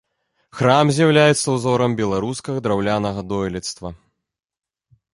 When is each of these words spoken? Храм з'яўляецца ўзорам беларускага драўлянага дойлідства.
Храм 0.59 0.85
з'яўляецца 0.99 1.47
ўзорам 1.57 1.91
беларускага 2.01 2.57
драўлянага 2.69 3.21
дойлідства. 3.31 3.97